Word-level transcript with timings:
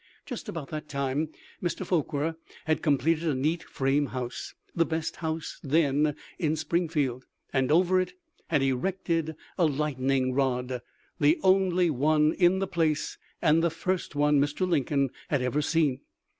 Just 0.25 0.49
about 0.49 0.69
that 0.69 0.89
time 0.89 1.29
Mr. 1.61 1.85
Forquer 1.85 2.35
had 2.65 2.81
completed 2.81 3.25
a 3.29 3.35
neat 3.35 3.61
frame 3.61 4.07
house— 4.07 4.55
the 4.75 4.83
best 4.83 5.17
house 5.17 5.59
then 5.61 6.15
in 6.39 6.55
Springfield— 6.55 7.27
and 7.53 7.71
over 7.71 8.01
it 8.01 8.13
had 8.47 8.63
erected 8.63 9.35
a 9.59 9.67
lightning 9.67 10.33
rod, 10.33 10.81
the 11.19 11.39
only 11.43 11.91
one 11.91 12.33
in 12.33 12.57
the 12.57 12.65
place 12.65 13.19
and 13.43 13.61
the 13.63 13.69
first 13.69 14.15
one 14.15 14.41
Mr. 14.41 14.67
Lincoln 14.67 15.11
had 15.29 15.43
ever 15.43 15.61
seen. 15.61 15.99